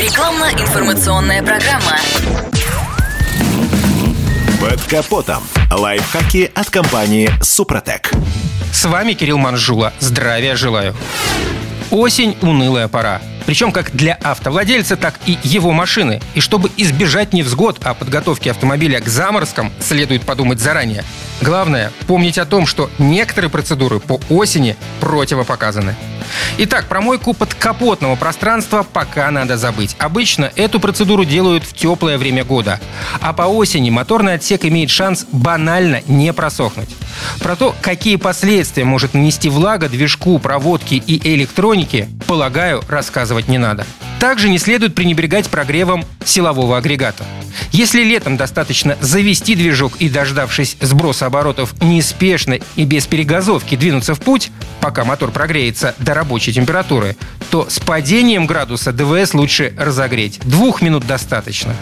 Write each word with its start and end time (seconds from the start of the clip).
Рекламно-информационная 0.00 1.42
программа. 1.42 1.98
Под 4.58 4.80
капотом. 4.84 5.42
Лайфхаки 5.70 6.50
от 6.54 6.70
компании 6.70 7.30
«Супротек». 7.42 8.10
С 8.72 8.86
вами 8.86 9.12
Кирилл 9.12 9.36
Манжула. 9.36 9.92
Здравия 9.98 10.56
желаю. 10.56 10.96
Осень– 11.90 12.34
унылая 12.40 12.88
пора. 12.88 13.20
Причем 13.44 13.72
как 13.72 13.94
для 13.94 14.14
автовладельца, 14.14 14.96
так 14.96 15.20
и 15.26 15.36
его 15.42 15.72
машины. 15.72 16.22
И 16.34 16.40
чтобы 16.40 16.70
избежать 16.78 17.34
невзгод 17.34 17.84
о 17.84 17.92
подготовке 17.92 18.52
автомобиля 18.52 19.00
к 19.02 19.06
заморозкам, 19.06 19.70
следует 19.80 20.22
подумать 20.22 20.60
заранее. 20.60 21.04
Главное– 21.42 21.92
помнить 22.06 22.38
о 22.38 22.46
том, 22.46 22.66
что 22.66 22.90
некоторые 22.98 23.50
процедуры 23.50 24.00
по 24.00 24.18
осени 24.30 24.76
противопоказаны. 25.00 25.94
Итак, 26.58 26.86
промойку 26.88 27.34
подкапотного 27.34 28.16
пространства 28.16 28.86
пока 28.90 29.30
надо 29.30 29.56
забыть. 29.56 29.96
Обычно 29.98 30.50
эту 30.56 30.80
процедуру 30.80 31.24
делают 31.24 31.64
в 31.64 31.74
теплое 31.74 32.18
время 32.18 32.44
года. 32.44 32.80
А 33.20 33.32
по 33.32 33.42
осени 33.42 33.90
моторный 33.90 34.34
отсек 34.34 34.64
имеет 34.64 34.90
шанс 34.90 35.26
банально 35.32 36.02
не 36.06 36.32
просохнуть. 36.32 36.90
Про 37.40 37.56
то, 37.56 37.74
какие 37.80 38.16
последствия 38.16 38.84
может 38.84 39.14
нанести 39.14 39.48
влага 39.48 39.88
движку, 39.88 40.38
проводке 40.38 40.96
и 40.96 41.34
электронике, 41.34 42.08
полагаю, 42.26 42.82
рассказывать 42.88 43.48
не 43.48 43.58
надо. 43.58 43.86
Также 44.20 44.50
не 44.50 44.58
следует 44.58 44.94
пренебрегать 44.94 45.48
прогревом 45.48 46.04
силового 46.24 46.76
агрегата. 46.76 47.24
Если 47.72 48.04
летом 48.04 48.36
достаточно 48.36 48.98
завести 49.00 49.54
движок 49.54 49.94
и, 49.98 50.10
дождавшись 50.10 50.76
сброса 50.82 51.24
оборотов, 51.24 51.74
неспешно 51.80 52.58
и 52.76 52.84
без 52.84 53.06
перегазовки 53.06 53.76
двинуться 53.76 54.14
в 54.14 54.20
путь, 54.20 54.52
пока 54.82 55.04
мотор 55.04 55.30
прогреется 55.30 55.94
до 55.98 56.12
рабочей 56.12 56.52
температуры, 56.52 57.16
то 57.50 57.68
с 57.70 57.80
падением 57.80 58.46
градуса 58.46 58.92
ДВС 58.92 59.32
лучше 59.32 59.72
разогреть. 59.78 60.38
Двух 60.44 60.82
минут 60.82 61.06
достаточно. 61.06 61.74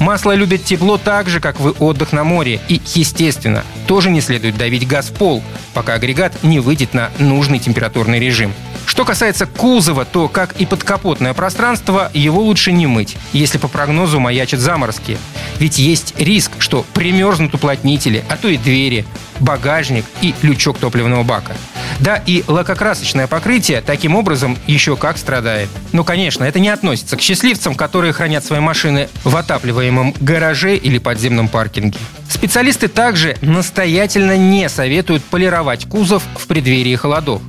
Масло 0.00 0.34
любит 0.34 0.64
тепло 0.64 0.98
так 0.98 1.28
же, 1.28 1.38
как 1.38 1.60
вы 1.60 1.70
отдых 1.70 2.12
на 2.12 2.24
море. 2.24 2.60
И, 2.68 2.80
естественно, 2.94 3.62
тоже 3.86 4.10
не 4.10 4.20
следует 4.20 4.56
давить 4.56 4.88
газ 4.88 5.10
в 5.10 5.12
пол, 5.12 5.44
пока 5.72 5.94
агрегат 5.94 6.42
не 6.42 6.58
выйдет 6.58 6.92
на 6.92 7.10
нужный 7.18 7.60
температурный 7.60 8.18
режим. 8.18 8.52
Что 8.94 9.04
касается 9.04 9.46
кузова, 9.46 10.04
то, 10.04 10.28
как 10.28 10.52
и 10.60 10.66
подкапотное 10.66 11.34
пространство, 11.34 12.12
его 12.14 12.40
лучше 12.40 12.70
не 12.70 12.86
мыть, 12.86 13.16
если 13.32 13.58
по 13.58 13.66
прогнозу 13.66 14.20
маячат 14.20 14.60
заморозки. 14.60 15.18
Ведь 15.58 15.78
есть 15.78 16.14
риск, 16.16 16.52
что 16.60 16.86
примерзнут 16.94 17.52
уплотнители, 17.54 18.24
а 18.28 18.36
то 18.36 18.46
и 18.46 18.56
двери, 18.56 19.04
багажник 19.40 20.04
и 20.22 20.32
лючок 20.42 20.78
топливного 20.78 21.24
бака. 21.24 21.56
Да, 21.98 22.22
и 22.24 22.44
лакокрасочное 22.46 23.26
покрытие 23.26 23.80
таким 23.80 24.14
образом 24.14 24.56
еще 24.68 24.96
как 24.96 25.18
страдает. 25.18 25.70
Но, 25.90 26.04
конечно, 26.04 26.44
это 26.44 26.60
не 26.60 26.68
относится 26.68 27.16
к 27.16 27.20
счастливцам, 27.20 27.74
которые 27.74 28.12
хранят 28.12 28.44
свои 28.44 28.60
машины 28.60 29.08
в 29.24 29.34
отапливаемом 29.36 30.14
гараже 30.20 30.76
или 30.76 30.98
подземном 30.98 31.48
паркинге. 31.48 31.98
Специалисты 32.28 32.86
также 32.86 33.36
настоятельно 33.40 34.36
не 34.36 34.68
советуют 34.68 35.24
полировать 35.24 35.86
кузов 35.86 36.22
в 36.36 36.46
преддверии 36.46 36.94
холодов. 36.94 37.42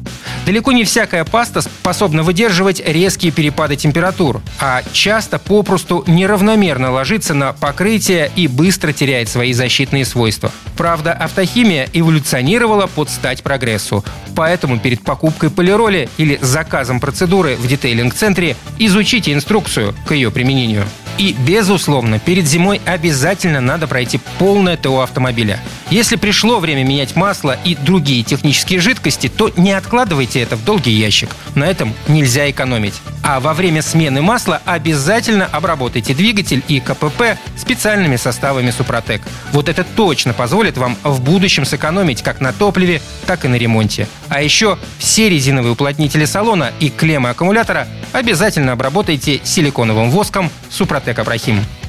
Далеко 0.46 0.72
не 0.74 0.84
всякая 0.84 1.26
паста 1.26 1.62
способна 1.62 2.22
выдерживать 2.22 2.80
резкие 2.86 3.32
перепады 3.32 3.76
температур, 3.76 4.42
а 4.60 4.84
часто 4.92 5.40
попросту 5.40 6.04
неравномерно 6.06 6.92
ложится 6.92 7.34
на 7.34 7.52
покрытие 7.52 8.32
и 8.36 8.48
быстро 8.48 8.94
теряет 8.94 9.28
свои 9.28 9.54
защитные 9.54 10.06
свойства. 10.06 10.52
Правда, 10.78 11.14
автохимия 11.14 11.90
эволюционировала 11.94 12.86
под 12.86 13.10
стать 13.10 13.42
прогрессу. 13.42 14.06
Поэтому 14.36 14.78
перед 14.80 15.02
покупкой 15.02 15.50
полироли 15.50 16.10
или 16.18 16.38
заказом 16.42 17.00
процедуры 17.00 17.56
в 17.56 17.68
детейлинг-центре 17.68 18.56
изучите 18.78 19.34
инструкцию 19.34 19.96
к 20.06 20.14
ее 20.14 20.30
применению. 20.30 20.86
И, 21.18 21.36
безусловно, 21.48 22.20
перед 22.20 22.46
зимой 22.46 22.82
обязательно 22.86 23.62
надо 23.62 23.88
пройти 23.88 24.20
полное 24.38 24.78
ТО 24.78 25.00
автомобиля. 25.02 25.60
Если 25.92 26.16
пришло 26.16 26.60
время 26.60 26.84
менять 26.84 27.16
масло 27.16 27.58
и 27.64 27.76
другие 27.76 28.24
технические 28.24 28.80
жидкости, 28.80 29.30
то 29.30 29.52
не 29.56 29.72
откладывайте 29.72 30.42
это 30.42 30.56
в 30.56 30.66
долгий 30.66 30.92
ящик. 30.92 31.30
На 31.54 31.66
этом 31.66 31.94
нельзя 32.08 32.50
экономить. 32.50 32.96
А 33.24 33.40
во 33.40 33.54
время 33.54 33.82
смены 33.82 34.22
масла 34.22 34.62
обязательно 34.66 35.46
обработайте 35.46 36.16
двигатель 36.16 36.64
и 36.68 36.80
КПП 36.80 37.38
специальными 37.56 38.16
составами 38.16 38.72
Супротек. 38.72 39.22
Вот 39.52 39.70
это 39.70 39.84
точно 39.84 40.34
позволит 40.34 40.78
вам 40.78 40.98
в 41.04 41.22
будущем 41.22 41.66
сэкономить 41.66 42.24
как 42.24 42.42
на 42.42 42.52
топливе, 42.52 43.02
так 43.28 43.46
и 43.46 43.48
на 43.48 43.56
ремонте. 43.56 44.08
А 44.28 44.42
еще 44.42 44.80
все 44.98 45.30
резиновые 45.30 45.74
уплотнители 45.74 46.26
салона 46.26 46.72
и 46.80 46.90
клеммы 46.90 47.30
аккумулятора 47.30 47.88
обязательно 48.12 48.72
обработайте 48.72 49.40
силиконовым 49.44 50.10
воском 50.10 50.50
Супротек 50.70 51.20
Абрахим. 51.20 51.62